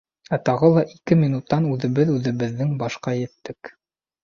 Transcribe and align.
Ә 0.35 0.37
тағы 0.47 0.69
ла 0.77 0.83
ике 0.93 1.17
минуттан 1.19 1.69
үҙебеҙ 1.75 2.15
үҙебеҙҙең 2.15 2.75
башҡа 2.83 3.17
еттек. 3.21 3.75